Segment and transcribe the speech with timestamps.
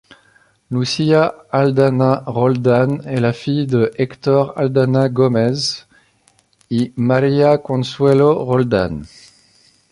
[0.71, 5.85] Lucía Aldana Roldán est la fille de Héctor Aldana Gómez
[6.71, 9.03] y María Consuelo Roldán.